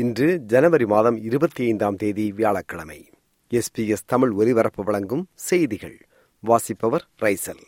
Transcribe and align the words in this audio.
இன்று 0.00 0.38
ஜனவரி 0.46 0.86
மாதம் 0.86 1.16
இருபத்தி 1.22 1.64
ஐந்தாம் 1.64 1.96
தேதி 1.96 2.32
வியாழக்கிழமை. 2.32 3.10
எஸ்பிஎஸ் 3.50 4.04
தமிழ் 4.06 4.30
ஒலிபரப்பு 4.30 4.84
வழங்கும் 4.84 5.26
செய்திகள். 5.34 6.06
வாசிப்பவர் 6.40 7.04
ரைசல். 7.20 7.62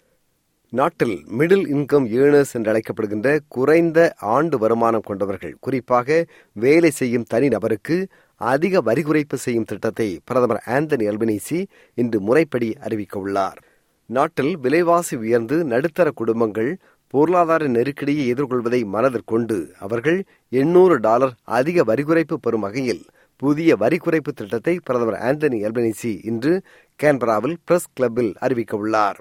நாட்டில் 0.69 1.25
மிடில் 1.39 1.65
இன்கம் 1.73 2.07
ஏர்னர்ஸ் 2.19 2.53
என்று 2.53 2.73
அழைக்கப்படுகின்ற 2.73 3.39
குறைந்த 3.49 4.15
ஆண்டு 4.21 4.59
வருமானம் 4.59 5.01
கொண்டவர்கள் 5.01 5.57
குறிப்பாக 5.61 6.27
வேலை 6.53 6.91
செய்யும் 6.91 7.27
தனிநபருக்கு 7.35 8.07
அதிக 8.35 8.81
வரி 8.81 9.03
குறைப்பு 9.03 9.35
செய்யும் 9.35 9.65
திட்டத்தை 9.65 10.21
பிரதமர் 10.25 10.63
ஆந்தனி 10.67 11.09
அல்பனீசி 11.09 11.67
இன்று 11.95 12.21
முறைப்படி 12.21 12.77
அறிவிக்க 12.77 13.19
உள்ளார். 13.19 13.63
நாட்டில் 14.07 14.59
விலைவாசி 14.59 15.17
உயர்ந்து 15.17 15.65
நடுத்தர 15.65 16.11
குடும்பங்கள் 16.11 16.79
பொருளாதார 17.15 17.63
நெருக்கடியை 17.69 18.25
எதிர்கொள்வதை 18.33 18.81
மனதிற்கொண்டு 18.95 19.57
அவர்கள் 19.85 20.19
எண்ணூறு 20.53 20.97
டாலர் 21.07 21.33
அதிக 21.59 21.85
வரி 21.85 22.05
குறைப்பு 22.09 22.37
பெறும் 22.37 22.65
வகையில் 22.67 23.03
புதிய 23.43 23.77
வரி 23.77 23.99
குறைப்பு 24.05 24.31
திட்டத்தை 24.33 24.75
பிரதமர் 24.85 25.19
ஆந்தனி 25.29 25.59
அல்பனிசி 25.69 26.13
இன்று 26.31 26.53
கேன்பராவில் 27.01 27.57
பிரஸ் 27.65 27.91
கிளப்பில் 27.95 28.33
அறிவிக்க 28.41 28.75
உள்ளார் 28.77 29.19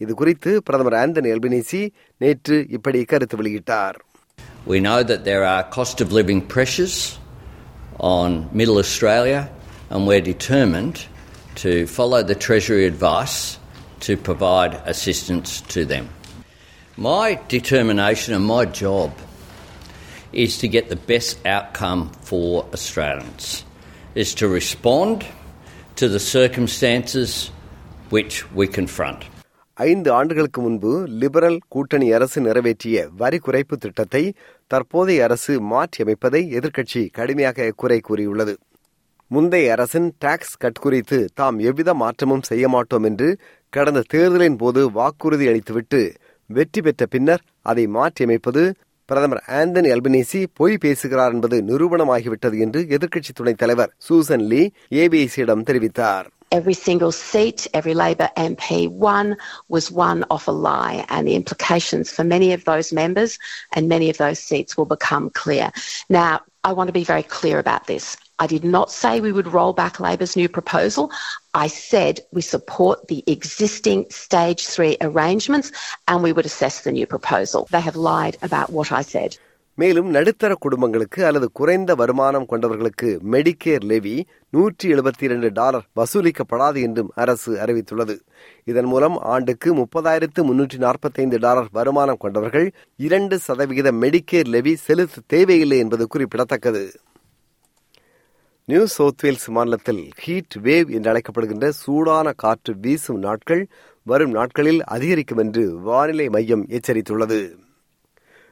இது 0.00 0.14
குறித்து 0.14 0.50
பிரதமர் 0.62 0.98
ஆந்தனி 1.02 1.30
அல்பனிசி 1.34 1.82
நேற்று 2.20 2.58
இப்படி 2.76 3.04
கருத்து 3.04 3.38
வெளியிட்டார் 3.42 3.98
We 4.66 4.78
know 4.80 5.00
that 5.02 5.20
there 5.24 5.44
are 5.46 5.62
cost 5.70 5.96
of 6.00 6.08
living 6.10 6.40
pressures 6.46 6.96
on 8.12 8.30
Middle 8.52 8.78
Australia, 8.78 9.40
and 9.90 10.00
we're 10.08 10.24
determined 10.24 10.96
to 11.56 11.72
follow 11.88 12.20
the 12.22 12.36
Treasury 12.36 12.84
advice 12.86 13.36
to 14.00 14.16
provide 14.18 14.72
assistance 14.86 15.50
to 15.74 15.82
them. 15.84 16.06
My 16.98 17.38
determination 17.48 18.32
and 18.32 18.44
my 18.46 18.64
job 18.64 19.12
is 20.34 20.56
to 20.58 20.66
get 20.66 20.88
the 20.88 20.96
best 20.96 21.46
outcome 21.46 22.10
for 22.22 22.64
Australians, 22.72 23.64
is 24.14 24.34
to 24.34 24.48
respond 24.48 25.26
to 25.96 26.08
the 26.08 26.18
circumstances 26.18 27.50
which 28.10 28.34
we 28.50 28.66
confront. 28.68 29.20
ஐந்து 29.78 30.10
ஆண்டுகளுக்கு 30.10 30.60
முன்பு 30.60 30.90
liberal 31.22 31.58
கூட்டணி 31.68 32.06
அரசு 32.12 32.40
நிறைவேற்றிய 32.40 33.08
வரி 33.16 33.38
குறைப்பு 33.38 33.76
திட்டத்தை 33.76 34.22
தற்போதைய 34.70 35.24
அரசு 35.24 35.54
மாற்றியமைப்பதை 35.72 36.42
எதிர்க்கட்சி 36.58 37.02
கடுமையாக 37.10 37.70
குறை 37.76 38.00
கூறியுள்ளது 38.00 38.54
முந்தைய 39.30 39.72
அரசின் 39.72 40.08
டாக்ஸ் 40.18 40.56
கட் 40.56 40.78
குறித்து 40.78 41.18
தாம் 41.34 41.58
எவ்வித 41.58 41.94
மாற்றமும் 41.94 42.42
செய்ய 42.42 42.68
மாட்டோம் 42.68 43.02
என்று 43.02 43.28
கடந்த 43.72 44.02
தேர்தலின் 44.08 44.56
போது 44.56 44.90
வாக்குறுதி 44.90 45.46
அளித்துவிட்டு 45.48 46.00
வெற்றி 46.49 46.81
பெற்ற 46.81 47.05
பின்னர் 47.05 47.43
அதை 47.71 47.85
மாற்றியமைப்பது 47.97 48.63
பிரதமர் 49.09 49.41
ஆந்தனி 49.59 49.89
அல்பனீசி 49.95 50.41
பொய் 50.53 50.77
பேசுகிறார் 50.77 51.33
என்பது 51.33 51.57
நிரூபணமாகிவிட்டது 51.69 52.57
என்று 52.65 52.81
எதிர்க்கட்சி 52.97 53.33
துணைத் 53.33 53.61
தலைவர் 53.63 53.91
சூசன் 54.07 54.45
லீ 54.51 54.61
ஏபிசியிடம் 55.01 55.67
தெரிவித்தார் 55.71 56.27
Every 56.51 56.73
single 56.73 57.13
seat, 57.27 57.59
every 57.73 57.93
Labor 57.93 58.27
MP 58.37 58.89
won 59.03 59.27
was 59.69 59.85
won 59.91 60.25
off 60.29 60.47
a 60.47 60.55
lie, 60.65 61.05
and 61.07 61.25
the 61.25 61.35
implications 61.35 62.11
for 62.11 62.23
many 62.25 62.51
of 62.51 62.65
those 62.65 62.91
members 62.91 63.31
and 63.71 63.87
many 63.87 64.09
of 64.09 64.17
those 64.17 64.39
seats 64.39 64.75
will 64.77 64.85
become 64.87 65.29
clear. 65.33 65.67
Now, 66.09 66.31
I 66.63 66.73
want 66.73 66.89
to 66.89 66.93
be 66.93 67.05
very 67.05 67.23
clear 67.23 67.57
about 67.57 67.87
this. 67.87 68.05
I 68.38 68.46
did 68.46 68.64
not 68.66 68.90
say 68.92 69.20
we 69.20 69.32
would 69.32 69.46
roll 69.48 69.72
back 69.74 69.98
Labor's 69.98 70.36
new 70.36 70.48
proposal. 70.50 71.10
I 71.54 71.68
said 71.68 72.20
we 72.32 72.42
support 72.44 73.08
the 73.08 73.24
existing 73.26 74.04
stage 74.12 74.66
three 74.66 74.96
arrangements 75.00 75.72
and 76.08 76.22
we 76.22 76.32
would 76.32 76.44
assess 76.46 76.82
the 76.82 76.92
new 76.92 77.06
proposal. 77.06 77.66
They 77.70 77.80
have 77.80 77.96
lied 77.96 78.36
about 78.42 78.70
what 78.70 78.92
I 78.92 79.02
said. 79.06 79.32
மேலும் 79.78 80.10
நடுத்தர 80.10 80.52
குடும்பங்களுக்கு 80.56 81.20
அல்லது 81.28 81.46
குறைந்த 81.52 81.94
வருமானம் 81.94 82.46
கொண்டவர்களுக்கு 82.50 83.08
Medicare 83.32 83.84
Levy 83.90 84.14
நூற்றி 84.52 84.86
எழுபத்தி 84.94 85.24
இரண்டு 85.28 85.48
டாலர் 85.58 85.84
வசூலிக்கப்படாது 86.00 86.78
என்றும் 86.86 87.10
அரசு 87.22 87.52
அறிவித்துள்ளது 87.64 88.14
இதன் 88.70 88.88
மூலம் 88.92 89.16
ஆண்டுக்கு 89.34 89.70
முப்பதாயிரத்து 89.80 90.42
முன்னூற்றி 90.50 90.78
நாற்பத்தைந்து 90.86 91.40
டாலர் 91.46 91.68
வருமானம் 91.78 92.22
கொண்டவர்கள் 92.24 92.68
இரண்டு 93.08 93.38
சதவிகித 93.48 93.92
மெடிக்கேர் 94.04 94.52
லெவி 94.54 94.74
செலுத்த 94.86 95.24
தேவையில்லை 95.34 95.80
என்பது 95.84 96.06
குறிப்பிடத்தக்கது 96.14 96.84
நியூ 98.68 98.86
சவுத் 98.86 99.22
வேல்ஸ் 99.22 99.50
மாநிலத்தில் 99.50 100.00
ஹீட் 100.16 100.54
வேவ் 100.62 100.88
என்று 100.90 101.08
அழைக்கப்படுகின்ற 101.10 101.68
சூடான 101.68 102.32
காற்று 102.32 102.72
வீசும் 102.80 103.18
நாட்கள் 103.18 103.68
வரும் 104.02 104.30
நாட்களில் 104.30 104.84
அதிகரிக்கும் 104.84 105.38
என்று 105.38 105.78
வானிலை 105.80 106.28
மையம் 106.28 106.64
எச்சரித்துள்ளது. 106.68 107.38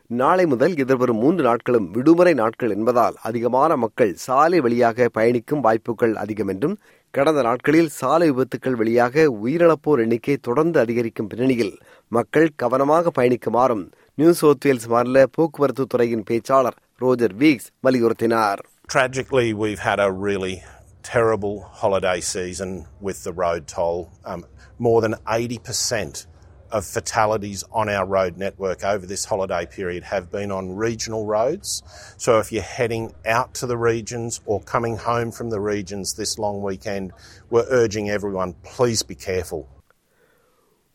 நாளை 0.06 0.46
முதல் 0.46 0.74
எதிர்வரும் 0.76 1.18
மூன்று 1.18 1.44
நாட்களும் 1.44 1.90
விடுமுறை 1.90 2.34
நாட்கள் 2.34 2.70
என்பதால் 2.70 3.16
அதிகமான 3.22 3.76
மக்கள் 3.76 4.12
சாலை 4.14 4.60
வழியாக 4.60 5.08
பயணிக்கும் 5.12 5.60
வாய்ப்புகள் 5.60 6.14
அதிகம் 6.14 6.48
என்றும் 6.48 6.76
கடந்த 7.10 7.42
நாட்களில் 7.42 7.90
சாலை 8.00 8.28
விபத்துக்கள் 8.30 8.78
வழியாக 8.82 9.26
உயிரிழப்போர் 9.44 10.02
எண்ணிக்கை 10.04 10.36
தொடர்ந்து 10.36 10.80
அதிகரிக்கும் 10.80 11.26
பின்னணியில் 11.26 11.74
மக்கள் 12.08 12.48
கவனமாக 12.56 13.12
பயணிக்குமாறும் 13.18 13.84
நியூ 14.14 14.32
சவுத் 14.32 14.64
வேல்ஸ் 14.64 14.86
மாநில 14.86 15.26
போக்குவரத்து 15.26 15.86
துறையின் 15.86 16.24
பேச்சாளர் 16.30 16.78
ரோஜர் 16.98 17.36
வீக்ஸ் 17.36 17.68
வலியுறுத்தினார். 17.82 18.62
Tragically, 18.86 19.54
we've 19.54 19.78
had 19.78 19.98
a 19.98 20.12
really 20.12 20.62
terrible 21.02 21.62
holiday 21.62 22.20
season 22.20 22.86
with 23.00 23.24
the 23.24 23.32
road 23.32 23.66
toll. 23.66 24.12
Um, 24.24 24.44
more 24.78 25.00
than 25.00 25.14
80% 25.26 26.26
of 26.70 26.84
fatalities 26.84 27.64
on 27.72 27.88
our 27.88 28.04
road 28.04 28.36
network 28.36 28.84
over 28.84 29.06
this 29.06 29.24
holiday 29.24 29.64
period 29.64 30.04
have 30.04 30.30
been 30.30 30.50
on 30.50 30.76
regional 30.76 31.24
roads. 31.24 31.82
So 32.18 32.40
if 32.40 32.52
you're 32.52 32.62
heading 32.62 33.14
out 33.24 33.54
to 33.54 33.66
the 33.66 33.78
regions 33.78 34.42
or 34.44 34.60
coming 34.60 34.98
home 34.98 35.32
from 35.32 35.48
the 35.48 35.60
regions 35.60 36.14
this 36.14 36.38
long 36.38 36.62
weekend, 36.62 37.12
we're 37.48 37.66
urging 37.70 38.10
everyone, 38.10 38.54
please 38.64 39.02
be 39.02 39.14
careful. 39.14 39.68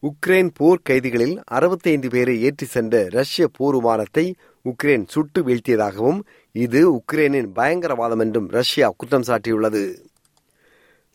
Ukraine 0.03 0.49
போர் 0.53 0.83
கைதிகளில் 0.83 1.33
அறுபத்தைந்து 1.45 2.09
பேரை 2.09 2.41
ஏற்றி 2.41 2.65
சென்ற 2.65 3.07
ரஷ்ய 3.09 3.45
போர் 3.47 3.75
விமானத்தை 3.75 4.23
Ukraine 4.65 5.03
சுட்டு 5.07 5.39
வீழ்த்தியதாகவும் 5.41 6.19
இது 6.55 6.81
உக்ரைனின் 6.91 7.49
பயங்கரவாதம் 7.55 8.19
என்றும் 8.19 8.47
ரஷ்யா 8.47 8.93
குற்றம் 8.97 9.25
சாட்டியுள்ளது. 9.27 9.83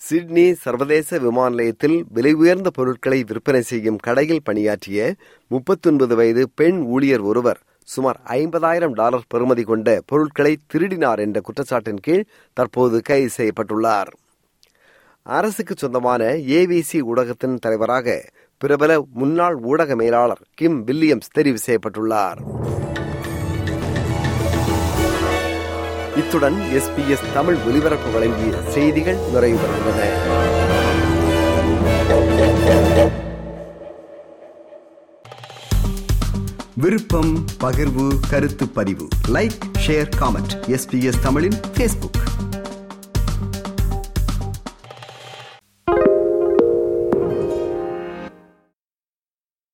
சிட்னி 0.01 0.53
சர்வதேச 0.53 1.19
விமான 1.19 1.49
நிலையத்தில் 1.49 1.97
விலை 2.09 2.33
உயர்ந்த 2.33 2.71
பொருட்களை 2.71 3.21
விற்பனை 3.23 3.63
செய்யும் 3.63 3.97
கடையில் 3.97 4.45
பணியாற்றிய 4.45 5.15
முப்பத்தொன்பது 5.51 6.17
வயது 6.17 6.45
பெண் 6.55 6.81
ஊழியர் 6.95 7.21
ஒருவர் 7.21 7.63
சுமார் 7.89 8.21
ஐம்பதாயிரம் 8.29 8.93
டாலர் 8.93 9.31
பெறுமதி 9.35 9.63
கொண்ட 9.63 9.89
பொருட்களை 10.07 10.53
திருடினார் 10.73 11.19
என்ற 11.19 11.41
குற்றச்சாட்டின் 11.41 12.03
கீழ் 12.03 12.29
தற்போது 12.53 13.01
கைது 13.01 13.31
செய்யப்பட்டுள்ளார். 13.37 14.13
அரசுக்கு 15.27 15.75
சொந்தமான 15.77 16.23
ஏவிசி 16.57 16.99
ஊடகத்தின் 17.01 17.61
தலைவராக 17.61 18.09
பிரபல 18.65 19.05
முன்னாள் 19.13 19.55
ஊடக 19.55 19.95
மேலாளர் 19.95 20.41
கிம் 20.55 20.87
வில்லியம்ஸ் 20.87 21.31
தெரிவு 21.39 21.57
செய்யப்பட்டுள்ளார். 21.67 22.39
இத்துடன் 26.17 26.57
எஸ்பிஎஸ் 26.73 27.33
தமிழ் 27.35 27.57
ஒலிபரப்பு 27.67 28.11
வழங்கிய 28.11 28.53
செய்திகள் 28.69 29.17
நிறைவு 29.33 29.59
பெறுகின்றன. 29.59 30.11
விருப்பம் 36.75 37.45
பகிர்வு 37.61 38.09
கருத்து 38.31 38.69
பதிவு. 38.69 39.09
லைக் 39.29 39.59
ஷேர் 39.87 40.09
காமெண்ட் 40.19 40.55
எஸ்பிஎஸ் 40.67 41.23
தமிழின் 41.23 41.61
பேஸ்புக் 41.79 42.34